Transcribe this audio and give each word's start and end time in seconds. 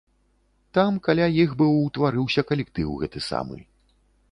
Там 0.77 0.95
каля 1.07 1.27
іх 1.43 1.53
быў 1.59 1.77
утварыўся 1.87 2.45
калектыў 2.53 2.99
гэты 3.05 3.19
самы. 3.29 3.63